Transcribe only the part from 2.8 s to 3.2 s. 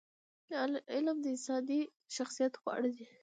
دي.